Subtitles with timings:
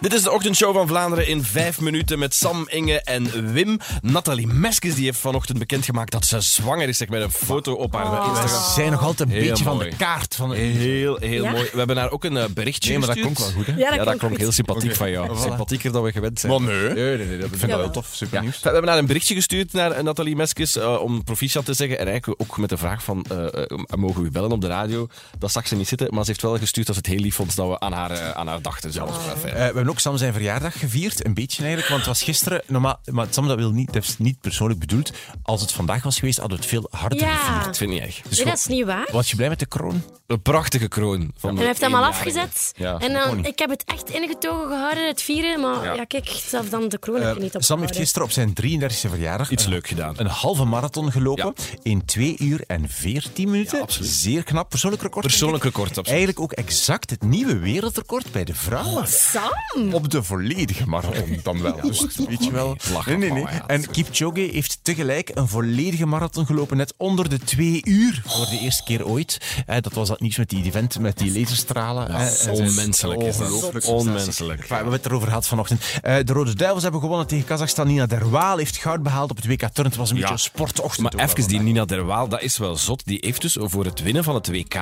[0.00, 3.78] Dit is de ochtendshow van Vlaanderen in vijf minuten met Sam, Inge en Wim.
[4.02, 7.94] Nathalie Meskes die heeft vanochtend bekendgemaakt dat ze zwanger is zeg, met een foto op
[7.94, 8.72] haar We Instagram.
[8.74, 10.34] zijn nog altijd een Heel beetje van de kaart.
[10.34, 10.52] Van.
[10.52, 11.50] Heel, heel Ja?
[11.50, 11.68] mooi.
[11.72, 13.72] We hebben haar ook een eh, berichtje Nee, maar dat klonk wel goed, hè?
[13.72, 14.42] Ja, dat, Ja, dat klonk goed.
[14.42, 15.36] heel sympathiek van jou.
[15.36, 15.40] Voilà.
[15.42, 16.52] Sympathieker dan we gewend zijn.
[16.52, 16.92] Maar nee.
[16.94, 17.78] nee, nee, nee, dat vind ik wel.
[17.78, 18.40] wel tof, super Ja.
[18.42, 18.60] nieuws.
[18.62, 21.98] We hebben haar een berichtje gestuurd naar eh, Nathalie Meskes eh, om proficiat te zeggen.
[21.98, 23.24] En eigenlijk ook met de vraag van,
[23.96, 25.08] mogen we u bellen op de radio?
[25.38, 27.34] Dat zag ze niet zitten, maar ze heeft wel gestuurd dat ze het heel lief
[27.34, 28.92] vond dat we aan haar, aan haar dachten.
[28.92, 29.34] Zelf.
[29.44, 32.62] Eh, we hebben ook Sam zijn verjaardag gevierd, een beetje eigenlijk, want het was gisteren,
[32.66, 35.10] normaal, maar Sam dat wil niet, dat is niet persoonlijk bedoeld.
[35.42, 37.34] Als het vandaag was geweest, hadden we het veel harder Ja.
[37.36, 37.64] gevierd.
[37.64, 38.28] Dat vind ik niet echt.
[38.28, 39.08] Dus Nee, dat is niet waar.
[39.12, 40.02] Was je blij met de kroon?
[40.26, 41.32] Een prachtige kroon.
[41.38, 42.72] Van En hij heeft hem al afgezet.
[42.76, 42.98] Ja.
[42.98, 45.60] en dan, ik heb het echt ingetogen gehouden, het vieren.
[45.60, 45.92] Maar Ja.
[45.94, 48.52] ja, kijk, zelfs dan de kroon heb je niet op Sam heeft gisteren op zijn
[48.52, 50.14] 33e verjaardag Iets een, leuk gedaan.
[50.18, 53.76] een halve marathon gelopen in 2 uur en 14 minuten.
[53.76, 54.10] Ja, absoluut.
[54.10, 55.26] Zeer knap, persoonlijk record.
[55.26, 56.08] Persoonlijk record, absoluut.
[56.08, 59.06] Eigenlijk ook exact het nieuwe wereldrecord bij de vrouwen.
[59.08, 59.77] Sam!
[59.92, 61.80] Op de volledige marathon dan wel.
[61.80, 62.76] dus weet je wel.
[62.92, 63.18] Lachen.
[63.18, 63.44] Nee, nee, nee.
[63.46, 68.22] Oh, ja, en Kipchoge heeft tegelijk een volledige marathon gelopen, net onder de twee uur.
[68.26, 69.38] Voor de eerste keer ooit.
[69.66, 72.08] Eh, dat was dat nieuws met die event met die laserstralen.
[72.08, 73.84] eh, Onmenselijk is dat.
[73.84, 74.52] Onmenselijk.
[74.60, 75.82] Enfin, we hebben het erover gehad vanochtend.
[76.02, 77.86] Eh, de Rode Duivels hebben gewonnen tegen Kazachstan.
[77.86, 79.86] Nina Derwaal heeft goud behaald op het WK Turn.
[79.88, 80.20] Het was een Ja.
[80.20, 81.12] beetje een sportochtend.
[81.14, 81.60] Maar even, die.
[81.60, 83.02] Nina Derwaal, dat is wel zot.
[83.04, 84.74] Die heeft dus voor het winnen van het WK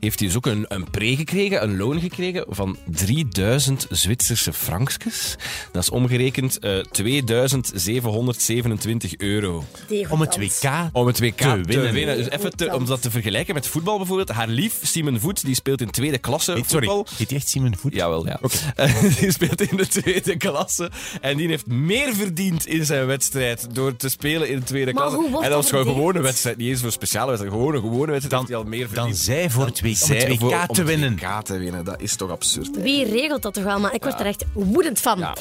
[0.00, 5.36] heeft hij dus ook een, een pre gekregen, een loon gekregen van 3000 Zwitserse frankjes.
[5.72, 9.64] Dat is omgerekend eh 2727 euro.
[10.08, 11.92] Om het WK Om het WK te winnen.
[11.92, 12.16] winnen.
[12.16, 14.28] Dus even te- om dat te vergelijken met voetbal bijvoorbeeld.
[14.30, 17.06] Haar lief, Simon Voet, die speelt in tweede klasse Sorry, voetbal.
[17.16, 17.94] heet die echt Simon Voet?
[17.94, 18.40] Jawel, ja.
[18.76, 20.90] Eh, die speelt in de tweede klasse.
[21.20, 25.02] En die heeft meer verdiend in zijn wedstrijd door te spelen in de tweede Maar
[25.02, 25.20] klasse.
[25.20, 26.56] hoe wordt en dat was dat gewoon een gewone wedstrijd.
[26.56, 27.54] Niet eens voor speciale wedstrijd.
[27.56, 28.30] Gewoon een gewone wedstrijd.
[28.30, 29.16] Dan- hij al meer Dan verdiend.
[29.16, 31.14] zij voor het WK, om om te het winnen.
[31.16, 32.82] WK te winnen, dat is toch absurd.
[32.82, 33.80] Wie regelt dat toch wel?
[33.80, 35.18] Maar ik word er echt woedend van.
[35.18, 35.36] Ja.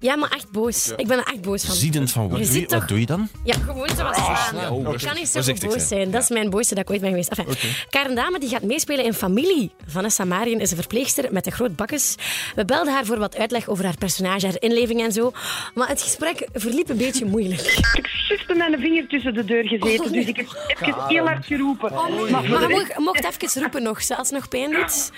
[0.00, 0.92] Ja, maar echt boos.
[0.96, 1.74] Ik ben er echt boos van.
[1.74, 2.44] Ziedend van Je woede.
[2.44, 3.28] ziet Doe je- toch- Wat doe je dan?
[3.44, 4.56] Ja, gewoon zoals slaan.
[4.62, 5.88] ja, oh, Ik kan niet zo voorzichtig boos zijn.
[5.88, 6.10] zijn.
[6.10, 7.28] Dat is mijn boosste dat ik ooit ben geweest.
[7.28, 7.46] Enfin,
[7.90, 9.72] Karen Dame die gaat meespelen in Familie.
[9.86, 12.14] Vanessa Marien is een verpleegster met een groot bakkes.
[12.54, 15.32] We belden haar voor wat uitleg over haar personage, haar inleving en zo.
[15.74, 17.60] Maar het gesprek verliep een beetje moeilijk.
[18.32, 20.46] Ik heb met een vinger tussen de deur gezeten, dus ik heb
[20.88, 21.92] even heel hard geroepen.
[21.94, 22.70] maar voor Maar rest...
[22.70, 25.10] mocht, mocht even roepen nog, zelfs nog pijn doet.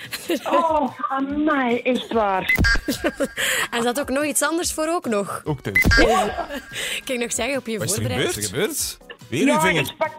[0.44, 2.54] Oh, amai, echt waar.
[3.70, 5.40] En ze had ook nog iets anders voor ook nog.
[5.44, 5.82] Ook thuis.
[7.04, 8.26] Kan ik nog zeggen op je Wat is er voorbereid?
[8.26, 8.96] Wat is er gebeurd?
[9.28, 9.82] Weer uw Ja, vinger.
[9.82, 10.12] ik pak...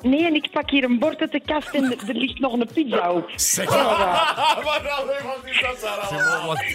[0.00, 2.68] Nee, en ik pak hier een bord uit de kast en er ligt nog een
[2.74, 3.30] pizza op.
[3.36, 3.68] Zeg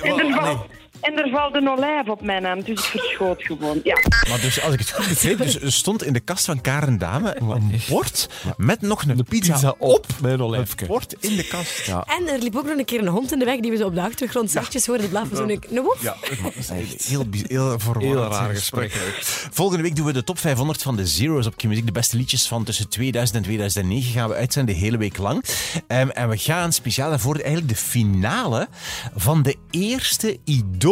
[0.02, 0.66] En er, valt,
[1.02, 3.80] en er valt een olijf op mijn hand, dus ik verschoot gewoon.
[3.84, 3.98] Ja.
[4.30, 6.98] Maar dus, als ik het goed begreep, dus er stond in de kast van Karen
[6.98, 10.06] Dame een bord met nog een pizza, op.
[10.08, 10.86] Met een Een olijfje.
[10.86, 11.86] bord in de kast.
[11.86, 12.04] Ja.
[12.20, 13.86] En er liep ook nog een keer een hond in de weg die we zo
[13.86, 15.38] op de achtergrond zachtjes hoorden blaffen.
[15.38, 16.02] Zo'n een woef.
[16.04, 18.06] Ja, dat is echt heel, heel verwarrend.
[18.14, 18.92] Heel raar gesprek.
[19.52, 21.86] Volgende week doen we de top 500 van de Zero's op Q-Music.
[21.86, 25.44] De beste liedjes van tussen 2000 en 2009 gaan we uitzenden de hele week lang.
[25.88, 28.68] Ehm, en we gaan speciaal daarvoor eigenlijk de finale
[29.16, 30.90] van de eerste Idol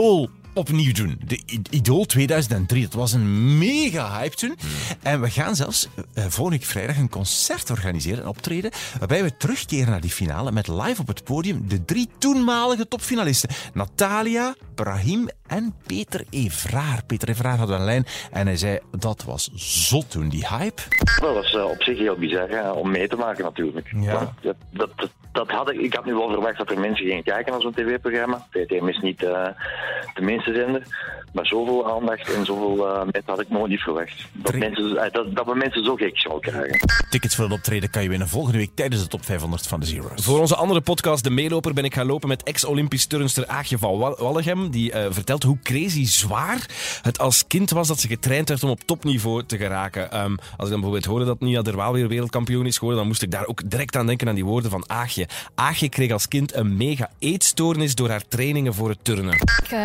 [0.53, 1.19] opnieuw doen.
[1.25, 1.39] De
[1.69, 2.81] Idol 2003.
[2.81, 4.55] Dat was een mega hype toen.
[5.03, 9.89] En we gaan zelfs volgende week vrijdag een concert organiseren, een optreden, waarbij we terugkeren
[9.89, 13.49] naar die finale met live op het podium de drie toenmalige topfinalisten.
[13.73, 17.03] Natalia, Brahim en Peter Evraar.
[17.05, 20.81] Peter Evraar had een lijn en hij zei dat was zot toen, die hype.
[21.21, 23.91] Dat was eh, op zich heel bizar hè, om mee te maken natuurlijk.
[23.95, 24.33] Ja.
[24.41, 27.51] Dat, dat, dat, had ik, ik had nu wel verwacht dat er mensen gingen kijken
[27.51, 28.45] naar zo'n tv-programma.
[28.49, 29.47] VTM is niet eh,
[30.13, 30.83] de minste zender.
[31.33, 34.27] Maar zoveel aandacht en zoveel uh, met had ik nooit niet verwacht.
[34.31, 36.79] Dat, mensen, eh, dat, dat we mensen zo gek zouden krijgen.
[37.09, 39.85] Tickets voor het optreden kan je winnen volgende week tijdens de top 500 van de
[39.85, 40.23] Zero's.
[40.23, 43.97] Voor onze andere podcast, De Meeloper, ben ik gaan lopen met ex-Olympisch turnster Aagje van
[43.97, 44.69] Wal- Wallegem.
[44.71, 46.69] Die eh, vertelt hoe crazy zwaar
[47.01, 50.11] het als kind was dat ze getraind werd om op topniveau te geraken.
[50.11, 53.21] Ehm, als ik dan bijvoorbeeld hoorde dat Nia Derwaal weer wereldkampioen is geworden, dan moest
[53.21, 55.27] ik daar ook direct aan denken aan die woorden van Aagje.
[55.55, 59.33] Aagje kreeg als kind een mega eetstoornis door haar trainingen voor het turnen.
[59.33, 59.79] Ik, eh,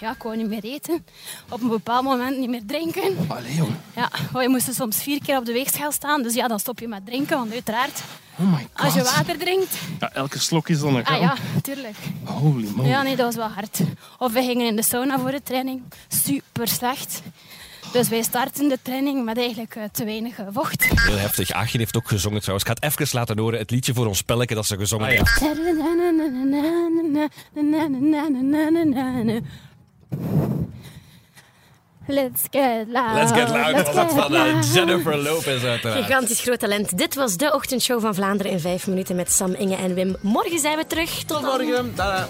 [0.00, 1.04] ja, ik wou niet meer eten.
[1.48, 3.02] Op een bepaald moment niet meer drinken.
[3.28, 3.80] Allee, jongen.
[3.96, 6.22] Ja, want je moest soms vier keer op de weegschaal staan.
[6.22, 7.36] Dus ja, dan stop je met drinken.
[7.38, 8.02] Want uiteraard,
[8.38, 8.84] Oh my god.
[8.84, 9.74] als je water drinkt...
[10.00, 11.96] Ja, elke slok is dan een Ah ja, tuurlijk.
[12.24, 12.88] Holy moly.
[12.88, 13.80] Ja, nee, dat was wel hard.
[14.18, 15.82] Of we gingen in de sauna voor de training.
[16.08, 17.22] Super slecht.
[17.92, 20.84] Dus wij starten de training met eigenlijk eh, te weinig eh, vocht.
[20.84, 21.50] Heel heftig.
[21.50, 22.68] Aagje heeft ook gezongen trouwens.
[22.68, 25.42] Ik ga het even laten horen, het liedje voor ons spelletje dat ze gezongen heeft.
[32.06, 33.14] Let's get loud.
[33.14, 33.74] Let's get loud.
[33.74, 34.74] Let's Dat was get van eh, loud.
[34.74, 36.04] Jennifer Lopez uiteraard.
[36.04, 36.98] Gigantisch groot talent.
[36.98, 40.16] Dit was de ochtendshow van Vlaanderen in vijf minuten met Sam, Inge en Wim.
[40.20, 41.10] Morgen zijn we terug.
[41.10, 41.44] Tot, dan.
[41.44, 41.92] Morgen.
[41.94, 42.28] Tada.